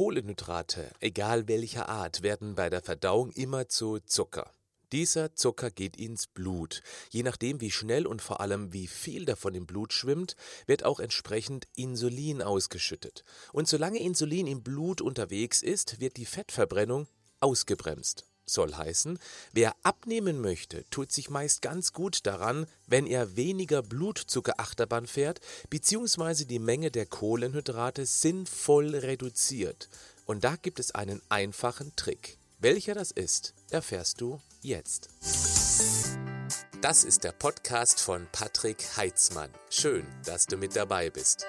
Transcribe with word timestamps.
Kohlenhydrate, 0.00 0.90
egal 1.00 1.46
welcher 1.46 1.90
Art, 1.90 2.22
werden 2.22 2.54
bei 2.54 2.70
der 2.70 2.80
Verdauung 2.80 3.32
immer 3.32 3.68
zu 3.68 3.98
Zucker. 3.98 4.50
Dieser 4.92 5.34
Zucker 5.34 5.70
geht 5.70 5.94
ins 5.98 6.26
Blut. 6.26 6.80
Je 7.10 7.22
nachdem, 7.22 7.60
wie 7.60 7.70
schnell 7.70 8.06
und 8.06 8.22
vor 8.22 8.40
allem 8.40 8.72
wie 8.72 8.86
viel 8.86 9.26
davon 9.26 9.54
im 9.54 9.66
Blut 9.66 9.92
schwimmt, 9.92 10.36
wird 10.66 10.86
auch 10.86 11.00
entsprechend 11.00 11.68
Insulin 11.76 12.40
ausgeschüttet. 12.40 13.24
Und 13.52 13.68
solange 13.68 13.98
Insulin 13.98 14.46
im 14.46 14.62
Blut 14.62 15.02
unterwegs 15.02 15.60
ist, 15.60 16.00
wird 16.00 16.16
die 16.16 16.24
Fettverbrennung 16.24 17.06
ausgebremst. 17.40 18.24
Soll 18.52 18.74
heißen, 18.74 19.18
wer 19.52 19.74
abnehmen 19.82 20.40
möchte, 20.40 20.84
tut 20.90 21.12
sich 21.12 21.30
meist 21.30 21.62
ganz 21.62 21.92
gut 21.92 22.26
daran, 22.26 22.66
wenn 22.86 23.06
er 23.06 23.36
weniger 23.36 23.82
Blutzuckerachterbahn 23.82 25.06
fährt, 25.06 25.40
beziehungsweise 25.70 26.46
die 26.46 26.58
Menge 26.58 26.90
der 26.90 27.06
Kohlenhydrate 27.06 28.06
sinnvoll 28.06 28.94
reduziert. 28.94 29.88
Und 30.26 30.44
da 30.44 30.56
gibt 30.56 30.80
es 30.80 30.94
einen 30.94 31.22
einfachen 31.28 31.94
Trick. 31.96 32.38
Welcher 32.58 32.94
das 32.94 33.10
ist, 33.10 33.54
erfährst 33.70 34.20
du 34.20 34.40
jetzt. 34.62 35.08
Das 36.82 37.04
ist 37.04 37.24
der 37.24 37.32
Podcast 37.32 38.00
von 38.00 38.26
Patrick 38.32 38.96
Heitzmann. 38.96 39.50
Schön, 39.68 40.06
dass 40.24 40.46
du 40.46 40.56
mit 40.56 40.76
dabei 40.76 41.10
bist. 41.10 41.46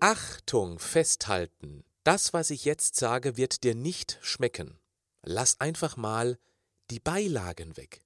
Achtung, 0.00 0.78
festhalten. 0.78 1.84
Das, 2.04 2.34
was 2.34 2.50
ich 2.50 2.64
jetzt 2.64 2.96
sage, 2.96 3.36
wird 3.36 3.64
dir 3.64 3.74
nicht 3.74 4.18
schmecken. 4.20 4.78
Lass 5.26 5.60
einfach 5.60 5.96
mal 5.96 6.38
die 6.90 7.00
Beilagen 7.00 7.76
weg. 7.76 8.02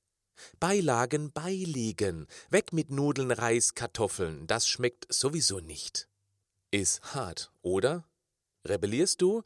Beilagen 0.61 1.33
beilegen. 1.33 2.27
Weg 2.51 2.73
mit 2.73 2.91
Nudeln, 2.91 3.33
Reis, 3.33 3.75
Kartoffeln. 3.75 4.47
Das 4.47 4.69
schmeckt 4.69 5.13
sowieso 5.13 5.59
nicht. 5.59 6.09
Ist 6.71 7.15
hart, 7.15 7.51
oder? 7.63 8.05
Rebellierst 8.65 9.21
du? 9.21 9.43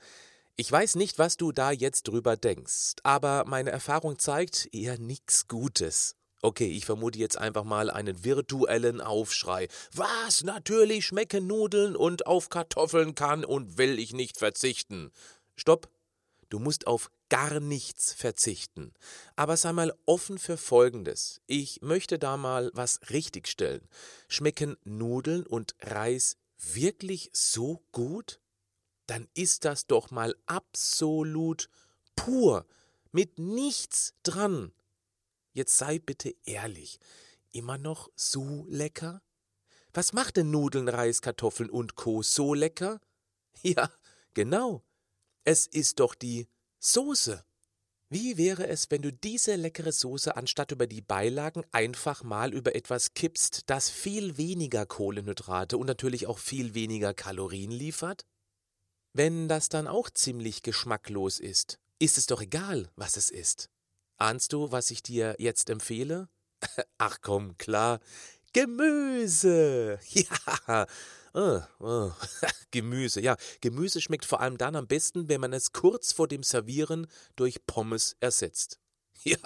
Ich 0.56 0.70
weiß 0.70 0.96
nicht, 0.96 1.18
was 1.18 1.38
du 1.38 1.50
da 1.50 1.70
jetzt 1.70 2.08
drüber 2.08 2.36
denkst, 2.36 2.96
aber 3.02 3.44
meine 3.46 3.70
Erfahrung 3.70 4.18
zeigt 4.18 4.68
eher 4.72 4.98
nichts 4.98 5.48
Gutes. 5.48 6.14
Okay, 6.42 6.68
ich 6.68 6.84
vermute 6.84 7.18
jetzt 7.18 7.38
einfach 7.38 7.64
mal 7.64 7.88
einen 7.88 8.24
virtuellen 8.24 9.00
Aufschrei. 9.00 9.68
Was? 9.94 10.42
Natürlich 10.42 11.06
schmecken 11.06 11.46
Nudeln 11.46 11.96
und 11.96 12.26
auf 12.26 12.50
Kartoffeln 12.50 13.14
kann 13.14 13.44
und 13.44 13.78
will 13.78 13.98
ich 13.98 14.12
nicht 14.12 14.38
verzichten. 14.38 15.10
Stopp. 15.56 15.88
Du 16.52 16.58
musst 16.58 16.86
auf 16.86 17.10
gar 17.30 17.60
nichts 17.60 18.12
verzichten. 18.12 18.92
Aber 19.36 19.56
sei 19.56 19.72
mal 19.72 19.94
offen 20.04 20.38
für 20.38 20.56
Folgendes. 20.58 21.40
Ich 21.46 21.80
möchte 21.80 22.18
da 22.18 22.36
mal 22.36 22.70
was 22.74 23.00
richtigstellen. 23.08 23.88
Schmecken 24.28 24.76
Nudeln 24.84 25.46
und 25.46 25.74
Reis 25.80 26.36
wirklich 26.58 27.30
so 27.32 27.82
gut? 27.90 28.42
dann 29.06 29.28
ist 29.34 29.66
das 29.66 29.86
doch 29.86 30.10
mal 30.10 30.34
absolut 30.46 31.68
pur, 32.16 32.66
mit 33.10 33.38
nichts 33.38 34.14
dran. 34.22 34.72
Jetzt 35.52 35.76
sei 35.76 35.98
bitte 35.98 36.34
ehrlich, 36.44 36.98
immer 37.50 37.76
noch 37.76 38.08
so 38.16 38.64
lecker? 38.68 39.20
Was 39.92 40.14
macht 40.14 40.38
denn 40.38 40.50
Nudeln, 40.50 40.88
Reis, 40.88 41.20
Kartoffeln 41.20 41.68
und 41.68 41.94
Co. 41.94 42.22
so 42.22 42.54
lecker? 42.54 43.00
Ja, 43.62 43.92
genau. 44.32 44.82
Es 45.44 45.66
ist 45.66 46.00
doch 46.00 46.14
die 46.14 46.48
Soße. 46.78 47.44
Wie 48.08 48.36
wäre 48.36 48.66
es, 48.68 48.90
wenn 48.90 49.02
du 49.02 49.12
diese 49.12 49.56
leckere 49.56 49.90
Soße 49.90 50.36
anstatt 50.36 50.70
über 50.70 50.86
die 50.86 51.00
Beilagen 51.00 51.64
einfach 51.72 52.22
mal 52.22 52.52
über 52.52 52.76
etwas 52.76 53.14
kippst, 53.14 53.62
das 53.70 53.88
viel 53.88 54.36
weniger 54.36 54.84
Kohlenhydrate 54.84 55.78
und 55.78 55.86
natürlich 55.86 56.26
auch 56.26 56.38
viel 56.38 56.74
weniger 56.74 57.14
Kalorien 57.14 57.70
liefert? 57.70 58.26
Wenn 59.14 59.48
das 59.48 59.68
dann 59.68 59.88
auch 59.88 60.10
ziemlich 60.10 60.62
geschmacklos 60.62 61.40
ist, 61.40 61.78
ist 61.98 62.18
es 62.18 62.26
doch 62.26 62.42
egal, 62.42 62.90
was 62.96 63.16
es 63.16 63.30
ist. 63.30 63.70
Ahnst 64.18 64.52
du, 64.52 64.70
was 64.70 64.90
ich 64.90 65.02
dir 65.02 65.34
jetzt 65.38 65.70
empfehle? 65.70 66.28
Ach 66.98 67.18
komm, 67.20 67.56
klar. 67.58 68.00
Gemüse. 68.52 69.98
Ja. 70.10 70.86
Oh, 71.34 71.60
oh. 71.80 72.12
Gemüse, 72.70 73.20
ja. 73.20 73.36
Gemüse 73.60 74.00
schmeckt 74.00 74.24
vor 74.24 74.40
allem 74.40 74.58
dann 74.58 74.76
am 74.76 74.86
besten, 74.86 75.28
wenn 75.28 75.40
man 75.40 75.52
es 75.52 75.72
kurz 75.72 76.12
vor 76.12 76.28
dem 76.28 76.42
Servieren 76.42 77.06
durch 77.36 77.66
Pommes 77.66 78.16
ersetzt. 78.20 78.78
Ja, 79.24 79.38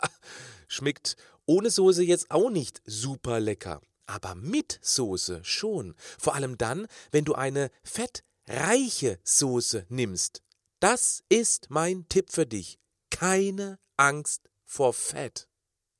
schmeckt 0.69 1.16
ohne 1.44 1.69
Soße 1.69 2.02
jetzt 2.02 2.30
auch 2.30 2.48
nicht 2.48 2.80
super 2.86 3.41
lecker. 3.41 3.82
Aber 4.06 4.34
mit 4.34 4.78
Soße 4.80 5.44
schon. 5.44 5.94
Vor 6.19 6.34
allem 6.34 6.56
dann, 6.56 6.86
wenn 7.10 7.26
du 7.26 7.34
eine 7.34 7.70
fett 7.84 8.25
reiche 8.48 9.19
Soße 9.22 9.84
nimmst, 9.91 10.41
das 10.80 11.25
ist 11.28 11.69
mein 11.69 12.08
Tipp 12.08 12.32
für 12.32 12.46
dich. 12.46 12.78
Keine 13.10 13.78
Angst 13.96 14.48
vor 14.64 14.94
Fett. 14.94 15.48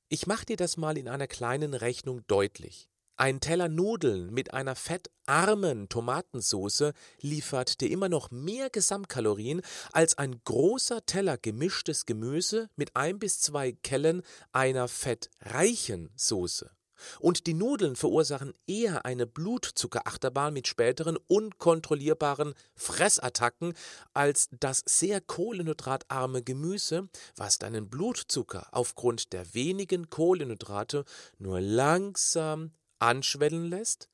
Ich 0.09 0.27
mach 0.27 0.45
dir 0.45 0.57
das 0.57 0.77
mal 0.77 0.97
in 0.97 1.09
einer 1.09 1.27
kleinen 1.27 1.75
Rechnung 1.75 2.27
deutlich. 2.29 2.89
Ein 3.19 3.41
Teller 3.41 3.71
Nudeln 3.71 4.31
mit 4.31 4.53
einer 4.53 4.77
fettarmen 4.77 5.89
Tomatensoße 5.89 6.93
liefert 7.23 7.81
dir 7.81 7.91
immer 7.91 8.11
noch 8.11 8.31
mehr 8.31 8.69
Gesamtkalorien 8.69 9.63
als 9.93 10.19
ein 10.19 10.39
großer 10.45 11.07
Teller 11.07 11.39
gemischtes 11.39 12.05
Gemüse 12.05 12.69
mit 12.77 12.95
ein 12.95 13.19
bis 13.19 13.41
zwei 13.41 13.73
Kellen 13.73 14.21
einer 14.53 14.87
fettreichen 14.87 16.11
Soße. 16.15 16.71
Und 17.19 17.47
die 17.47 17.55
Nudeln 17.55 17.97
verursachen 17.97 18.53
eher 18.67 19.07
eine 19.07 19.27
Blutzuckerachterbahn 19.27 20.53
mit 20.53 20.69
späteren 20.69 21.17
unkontrollierbaren 21.27 22.53
Fressattacken 22.75 23.73
als 24.13 24.49
das 24.61 24.83
sehr 24.85 25.23
kohlenhydratarme 25.23 26.43
Gemüse, 26.43 27.09
was 27.35 27.59
deinen 27.59 27.89
Blutzucker 27.89 28.67
aufgrund 28.73 29.33
der 29.33 29.55
wenigen 29.55 30.11
Kohlenhydrate 30.11 31.07
nur 31.39 31.63
langsam 31.63 32.73
anschwellen 32.99 33.67
lässt, 33.67 34.09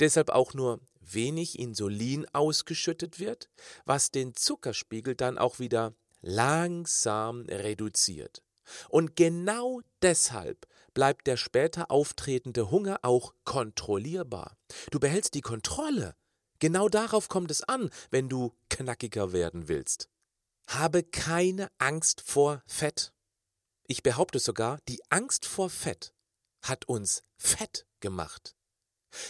deshalb 0.00 0.30
auch 0.30 0.54
nur 0.54 0.80
wenig 1.00 1.58
Insulin 1.58 2.26
ausgeschüttet 2.32 3.18
wird, 3.18 3.48
was 3.84 4.10
den 4.10 4.34
Zuckerspiegel 4.34 5.14
dann 5.14 5.38
auch 5.38 5.58
wieder 5.58 5.94
langsam 6.20 7.42
reduziert. 7.42 8.42
Und 8.88 9.14
genau 9.14 9.80
deshalb 10.02 10.66
bleibt 10.92 11.26
der 11.26 11.36
später 11.36 11.90
auftretende 11.90 12.70
Hunger 12.70 12.98
auch 13.02 13.34
kontrollierbar. 13.44 14.56
Du 14.90 14.98
behältst 14.98 15.34
die 15.34 15.40
Kontrolle. 15.40 16.16
Genau 16.58 16.88
darauf 16.88 17.28
kommt 17.28 17.50
es 17.50 17.62
an, 17.62 17.90
wenn 18.10 18.28
du 18.28 18.54
knackiger 18.70 19.32
werden 19.32 19.68
willst. 19.68 20.08
Habe 20.66 21.04
keine 21.04 21.70
Angst 21.78 22.22
vor 22.22 22.62
Fett. 22.66 23.12
Ich 23.86 24.02
behaupte 24.02 24.40
sogar, 24.40 24.78
die 24.88 25.00
Angst 25.10 25.46
vor 25.46 25.70
Fett 25.70 26.12
hat 26.62 26.86
uns 26.88 27.22
fett 27.36 27.86
gemacht. 28.00 28.56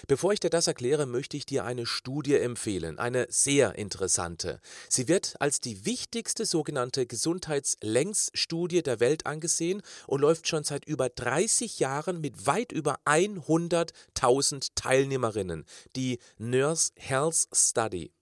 Bevor 0.07 0.33
ich 0.33 0.41
dir 0.41 0.51
das 0.51 0.67
erkläre, 0.67 1.07
möchte 1.07 1.37
ich 1.37 1.47
dir 1.47 1.65
eine 1.65 1.87
Studie 1.87 2.35
empfehlen, 2.35 2.99
eine 2.99 3.27
sehr 3.31 3.77
interessante. 3.77 4.61
Sie 4.89 5.09
wird 5.09 5.37
als 5.41 5.61
die 5.61 5.85
wichtigste 5.85 6.47
sogenannte 6.47 7.07
Gesundheitslängsstudie 7.07 8.83
der 8.83 9.01
Welt 9.01 9.27
angesehen 9.27 9.83
und 10.07 10.21
läuft 10.21 10.49
schon 10.49 10.65
seit 10.65 10.85
über 10.87 11.09
30 11.09 11.79
Jahren 11.79 12.21
mit 12.21 12.47
weit 12.47 12.73
über 12.73 12.99
100.000 13.05 14.71
Teilnehmerinnen, 14.75 15.65
die 15.95 16.19
Nurse 16.39 16.93
Health 16.97 17.49
Study. 17.53 18.13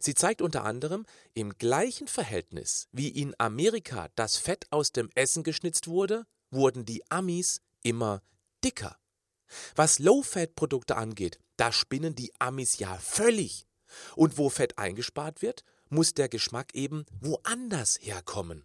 Sie 0.00 0.14
zeigt 0.14 0.42
unter 0.42 0.64
anderem, 0.64 1.06
im 1.32 1.56
gleichen 1.56 2.08
Verhältnis, 2.08 2.88
wie 2.92 3.08
in 3.08 3.34
Amerika 3.38 4.08
das 4.16 4.36
Fett 4.36 4.66
aus 4.70 4.92
dem 4.92 5.10
Essen 5.14 5.44
geschnitzt 5.44 5.86
wurde, 5.86 6.26
wurden 6.50 6.84
die 6.84 7.08
Amis 7.10 7.60
immer 7.82 8.20
dicker. 8.64 8.99
Was 9.74 9.98
Low-Fat-Produkte 9.98 10.96
angeht, 10.96 11.38
da 11.56 11.72
spinnen 11.72 12.14
die 12.14 12.32
Amis 12.38 12.78
ja 12.78 12.96
völlig. 12.98 13.66
Und 14.16 14.38
wo 14.38 14.48
Fett 14.48 14.78
eingespart 14.78 15.42
wird, 15.42 15.64
muss 15.88 16.14
der 16.14 16.28
Geschmack 16.28 16.74
eben 16.74 17.04
woanders 17.20 17.98
herkommen. 18.00 18.64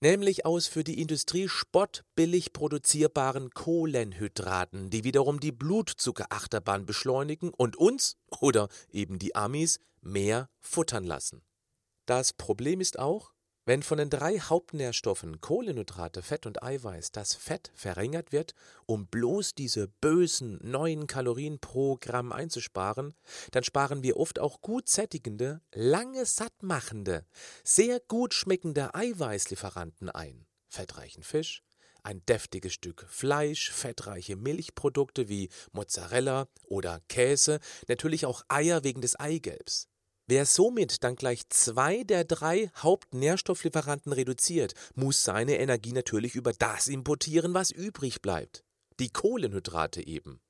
Nämlich 0.00 0.44
aus 0.44 0.66
für 0.66 0.84
die 0.84 1.00
Industrie 1.00 1.48
spottbillig 1.48 2.52
produzierbaren 2.52 3.50
Kohlenhydraten, 3.50 4.90
die 4.90 5.04
wiederum 5.04 5.40
die 5.40 5.52
Blutzuckerachterbahn 5.52 6.84
beschleunigen 6.84 7.50
und 7.50 7.76
uns 7.76 8.16
oder 8.40 8.68
eben 8.90 9.18
die 9.18 9.34
Amis 9.34 9.78
mehr 10.02 10.50
futtern 10.60 11.04
lassen. 11.04 11.42
Das 12.06 12.34
Problem 12.34 12.80
ist 12.80 12.98
auch, 12.98 13.32
wenn 13.64 13.82
von 13.82 13.98
den 13.98 14.10
drei 14.10 14.38
Hauptnährstoffen 14.38 15.40
Kohlenhydrate, 15.40 16.22
Fett 16.22 16.46
und 16.46 16.62
Eiweiß 16.62 17.12
das 17.12 17.34
Fett 17.34 17.72
verringert 17.74 18.32
wird, 18.32 18.54
um 18.86 19.06
bloß 19.06 19.54
diese 19.54 19.88
bösen 19.88 20.58
neuen 20.62 21.06
Kalorien 21.06 21.58
pro 21.58 21.96
Gramm 22.00 22.32
einzusparen, 22.32 23.14
dann 23.52 23.64
sparen 23.64 24.02
wir 24.02 24.16
oft 24.16 24.38
auch 24.38 24.60
gut 24.60 24.88
sättigende, 24.88 25.62
lange 25.72 26.26
sattmachende, 26.26 27.24
sehr 27.62 28.00
gut 28.00 28.34
schmeckende 28.34 28.94
Eiweißlieferanten 28.94 30.10
ein. 30.10 30.46
Fettreichen 30.68 31.22
Fisch, 31.22 31.62
ein 32.02 32.24
deftiges 32.26 32.74
Stück 32.74 33.06
Fleisch, 33.08 33.70
fettreiche 33.70 34.36
Milchprodukte 34.36 35.28
wie 35.28 35.48
Mozzarella 35.72 36.48
oder 36.64 37.00
Käse, 37.08 37.60
natürlich 37.88 38.26
auch 38.26 38.42
Eier 38.48 38.84
wegen 38.84 39.00
des 39.00 39.18
Eigelbs. 39.18 39.88
Wer 40.26 40.46
somit 40.46 41.04
dann 41.04 41.16
gleich 41.16 41.48
zwei 41.50 42.02
der 42.02 42.24
drei 42.24 42.70
Hauptnährstofflieferanten 42.76 44.12
reduziert, 44.12 44.72
muss 44.94 45.22
seine 45.22 45.58
Energie 45.58 45.92
natürlich 45.92 46.34
über 46.34 46.52
das 46.52 46.88
importieren, 46.88 47.52
was 47.52 47.70
übrig 47.70 48.22
bleibt. 48.22 48.64
Die 49.00 49.10
Kohlenhydrate 49.10 50.06
eben. 50.06 50.40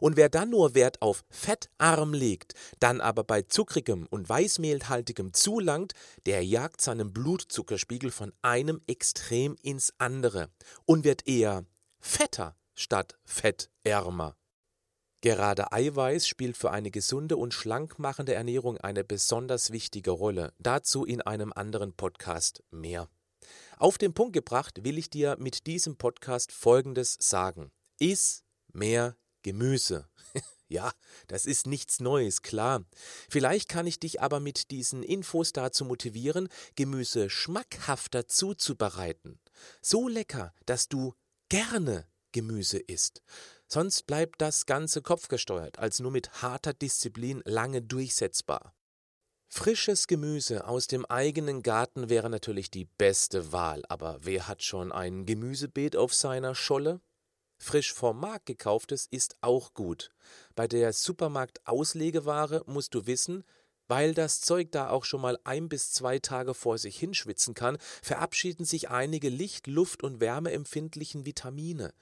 Und 0.00 0.16
wer 0.16 0.28
dann 0.28 0.50
nur 0.50 0.74
Wert 0.74 1.02
auf 1.02 1.24
fettarm 1.28 2.14
legt, 2.14 2.54
dann 2.80 3.00
aber 3.00 3.22
bei 3.22 3.42
zuckrigem 3.42 4.06
und 4.08 4.28
weißmehlhaltigem 4.28 5.32
zulangt, 5.32 5.92
der 6.26 6.44
jagt 6.44 6.80
seinen 6.80 7.12
Blutzuckerspiegel 7.12 8.10
von 8.10 8.32
einem 8.42 8.80
Extrem 8.86 9.56
ins 9.62 9.92
andere 9.98 10.48
und 10.86 11.04
wird 11.04 11.28
eher 11.28 11.64
fetter 12.00 12.56
statt 12.74 13.18
fettärmer. 13.24 14.39
Gerade 15.22 15.70
Eiweiß 15.72 16.26
spielt 16.26 16.56
für 16.56 16.70
eine 16.70 16.90
gesunde 16.90 17.36
und 17.36 17.52
schlankmachende 17.52 18.32
Ernährung 18.32 18.78
eine 18.78 19.04
besonders 19.04 19.70
wichtige 19.70 20.12
Rolle. 20.12 20.54
Dazu 20.58 21.04
in 21.04 21.20
einem 21.20 21.52
anderen 21.52 21.92
Podcast 21.92 22.62
mehr. 22.70 23.06
Auf 23.76 23.98
den 23.98 24.14
Punkt 24.14 24.32
gebracht 24.32 24.82
will 24.82 24.96
ich 24.96 25.10
dir 25.10 25.36
mit 25.38 25.66
diesem 25.66 25.96
Podcast 25.96 26.52
Folgendes 26.52 27.18
sagen. 27.20 27.70
Iss 27.98 28.44
mehr 28.72 29.16
Gemüse. 29.42 30.08
ja, 30.68 30.90
das 31.26 31.44
ist 31.44 31.66
nichts 31.66 32.00
Neues, 32.00 32.40
klar. 32.40 32.86
Vielleicht 33.28 33.68
kann 33.68 33.86
ich 33.86 34.00
dich 34.00 34.22
aber 34.22 34.40
mit 34.40 34.70
diesen 34.70 35.02
Infos 35.02 35.52
dazu 35.52 35.84
motivieren, 35.84 36.48
Gemüse 36.76 37.28
schmackhafter 37.28 38.26
zuzubereiten. 38.26 39.38
So 39.82 40.08
lecker, 40.08 40.54
dass 40.64 40.88
du 40.88 41.12
gerne 41.50 42.06
Gemüse 42.32 42.78
isst. 42.78 43.22
Sonst 43.72 44.08
bleibt 44.08 44.40
das 44.40 44.66
Ganze 44.66 45.00
kopfgesteuert, 45.00 45.78
als 45.78 46.00
nur 46.00 46.10
mit 46.10 46.42
harter 46.42 46.72
Disziplin 46.72 47.40
lange 47.44 47.82
durchsetzbar. 47.82 48.74
Frisches 49.46 50.08
Gemüse 50.08 50.66
aus 50.66 50.88
dem 50.88 51.04
eigenen 51.06 51.62
Garten 51.62 52.08
wäre 52.08 52.30
natürlich 52.30 52.72
die 52.72 52.86
beste 52.86 53.52
Wahl, 53.52 53.84
aber 53.88 54.18
wer 54.22 54.48
hat 54.48 54.64
schon 54.64 54.90
ein 54.90 55.24
Gemüsebeet 55.24 55.94
auf 55.94 56.14
seiner 56.14 56.56
Scholle? 56.56 57.00
Frisch 57.58 57.92
vom 57.92 58.18
Markt 58.18 58.46
gekauftes 58.46 59.06
ist 59.08 59.36
auch 59.40 59.72
gut. 59.72 60.10
Bei 60.56 60.66
der 60.66 60.92
Supermarkt-Auslegeware 60.92 62.64
musst 62.66 62.94
du 62.94 63.06
wissen, 63.06 63.44
weil 63.86 64.14
das 64.14 64.40
Zeug 64.40 64.72
da 64.72 64.90
auch 64.90 65.04
schon 65.04 65.20
mal 65.20 65.38
ein 65.44 65.68
bis 65.68 65.92
zwei 65.92 66.18
Tage 66.18 66.54
vor 66.54 66.78
sich 66.78 66.98
hinschwitzen 66.98 67.54
kann, 67.54 67.78
verabschieden 68.02 68.64
sich 68.64 68.88
einige 68.88 69.28
licht-, 69.28 69.68
luft- 69.68 70.02
und 70.02 70.20
wärmeempfindlichen 70.20 71.24
Vitamine. 71.24 71.92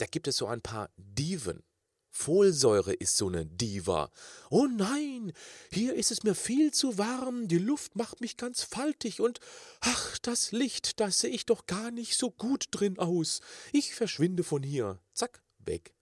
Da 0.00 0.06
gibt 0.06 0.28
es 0.28 0.36
so 0.36 0.46
ein 0.46 0.62
paar 0.62 0.88
Diven. 0.96 1.62
Folsäure 2.08 2.94
ist 2.94 3.18
so 3.18 3.28
eine 3.28 3.44
Diva. 3.44 4.10
Oh 4.48 4.66
nein, 4.66 5.32
hier 5.70 5.94
ist 5.94 6.10
es 6.10 6.22
mir 6.22 6.34
viel 6.34 6.72
zu 6.72 6.96
warm, 6.96 7.48
die 7.48 7.58
Luft 7.58 7.96
macht 7.96 8.22
mich 8.22 8.38
ganz 8.38 8.62
faltig 8.62 9.20
und 9.20 9.40
ach, 9.80 10.18
das 10.18 10.52
Licht, 10.52 11.00
da 11.00 11.10
sehe 11.10 11.28
ich 11.28 11.44
doch 11.44 11.66
gar 11.66 11.90
nicht 11.90 12.16
so 12.16 12.30
gut 12.30 12.68
drin 12.70 12.98
aus. 12.98 13.42
Ich 13.72 13.94
verschwinde 13.94 14.42
von 14.42 14.62
hier. 14.62 14.98
Zack, 15.12 15.42
weg. 15.58 15.94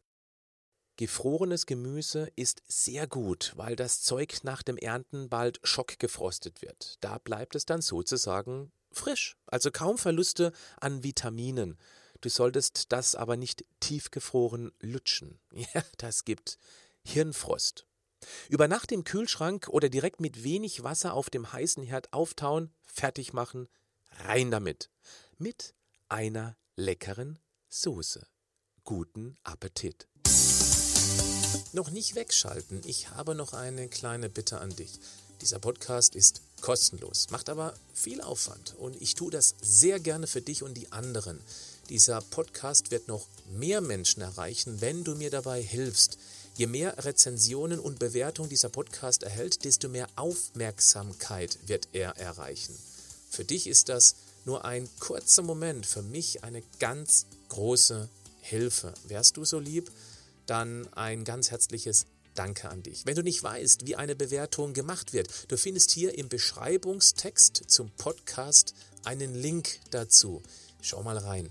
Gefrorenes 0.97 1.67
Gemüse 1.67 2.31
ist 2.37 2.63
sehr 2.69 3.09
gut, 3.09 3.53
weil 3.57 3.75
das 3.75 4.03
Zeug 4.03 4.45
nach 4.45 4.63
dem 4.63 4.77
Ernten 4.77 5.29
bald 5.29 5.59
schockgefrostet 5.65 6.63
wird. 6.63 6.99
Da 7.01 7.19
bleibt 7.19 7.57
es 7.57 7.67
dann 7.67 7.83
sozusagen 7.83 8.71
frisch, 8.93 9.37
also 9.47 9.73
kaum 9.73 9.99
Verluste 9.99 10.53
an 10.81 11.03
Vitaminen. 11.03 11.77
Du 12.21 12.29
solltest 12.29 12.91
das 12.93 13.15
aber 13.15 13.37
nicht 13.37 13.65
tiefgefroren 13.81 14.73
lutschen. 14.81 15.41
Ja, 15.75 15.83
das 15.99 16.25
gibt 16.25 16.59
Hirnfrost. 17.05 17.87
Über 18.49 18.67
Nacht 18.67 18.91
im 18.91 19.05
Kühlschrank 19.05 19.69
oder 19.69 19.89
direkt 19.89 20.21
mit 20.21 20.43
wenig 20.43 20.83
Wasser 20.83 21.15
auf 21.15 21.31
dem 21.31 21.53
heißen 21.53 21.85
Herd 21.85 22.13
auftauen, 22.13 22.73
fertig 22.83 23.33
machen, 23.33 23.69
rein 24.25 24.51
damit. 24.51 24.91
Mit 25.37 25.75
einer 26.09 26.57
leckeren 26.75 27.39
Soße. 27.69 28.27
Guten 28.83 29.37
Appetit. 29.45 30.09
Noch 31.73 31.91
nicht 31.91 32.15
wegschalten, 32.15 32.83
ich 32.85 33.11
habe 33.11 33.35
noch 33.35 33.53
eine 33.53 33.89
kleine 33.89 34.29
Bitte 34.29 34.59
an 34.59 34.75
dich. 34.75 34.99
Dieser 35.41 35.61
Podcast 35.61 36.17
ist 36.17 36.41
kostenlos, 36.61 37.31
macht 37.31 37.49
aber 37.49 37.75
viel 37.95 38.21
Aufwand 38.21 38.75
und 38.77 39.01
ich 39.01 39.15
tue 39.15 39.31
das 39.31 39.55
sehr 39.61 40.01
gerne 40.01 40.27
für 40.27 40.41
dich 40.41 40.65
und 40.65 40.75
die 40.75 40.91
anderen. 40.91 41.41
Dieser 41.89 42.21
Podcast 42.21 42.91
wird 42.91 43.09
noch 43.09 43.27
mehr 43.51 43.81
Menschen 43.81 44.21
erreichen, 44.21 44.83
wenn 44.83 45.05
du 45.05 45.15
mir 45.15 45.31
dabei 45.31 45.63
hilfst. 45.63 46.19
Je 46.55 46.67
mehr 46.67 47.03
Rezensionen 47.03 47.81
und 47.81 47.99
Bewertungen 47.99 48.51
dieser 48.51 48.69
Podcast 48.69 49.23
erhält, 49.23 49.65
desto 49.65 49.89
mehr 49.89 50.07
Aufmerksamkeit 50.17 51.59
wird 51.67 51.89
er 51.93 52.19
erreichen. 52.19 52.77
Für 53.31 53.45
dich 53.45 53.67
ist 53.67 53.89
das 53.89 54.17
nur 54.45 54.67
ein 54.67 54.87
kurzer 55.01 55.43
Moment, 55.43 55.87
für 55.87 56.03
mich 56.03 56.45
eine 56.45 56.63
ganz 56.79 57.25
große 57.49 58.11
Hilfe. 58.43 58.93
Wärst 59.07 59.39
du 59.39 59.47
so 59.47 59.59
lieb, 59.59 59.91
dann 60.45 60.93
ein 60.93 61.25
ganz 61.25 61.51
herzliches 61.51 62.05
Danke 62.35 62.69
an 62.69 62.83
dich. 62.83 63.07
Wenn 63.07 63.17
du 63.17 63.23
nicht 63.23 63.43
weißt, 63.43 63.87
wie 63.87 63.97
eine 63.97 64.15
Bewertung 64.15 64.75
gemacht 64.75 65.15
wird, 65.15 65.29
du 65.49 65.57
findest 65.57 65.91
hier 65.91 66.19
im 66.19 66.29
Beschreibungstext 66.29 67.65
zum 67.67 67.91
Podcast 67.93 68.75
einen 69.05 69.35
Link 69.35 69.81
dazu. 69.91 70.43
Schau 70.83 71.03
mal 71.03 71.17
rein. 71.17 71.51